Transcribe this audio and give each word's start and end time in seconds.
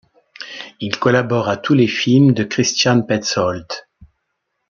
Il 0.79 0.97
collabore 0.97 1.47
à 1.47 1.57
tous 1.57 1.75
les 1.75 1.85
films 1.85 2.31
de 2.33 2.43
Christian 2.43 3.03
Petzold. 3.03 3.67